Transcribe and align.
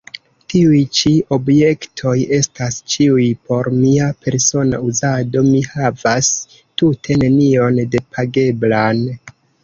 Tiuj 0.51 0.77
ĉi 0.99 1.09
objektoj 1.35 2.13
estas 2.37 2.77
ĉiuj 2.93 3.25
por 3.49 3.69
mia 3.75 4.07
persona 4.27 4.79
uzado; 4.91 5.43
mi 5.49 5.61
havas 5.73 6.31
tute 6.83 7.19
nenion 7.25 7.77
depageblan. 7.97 9.05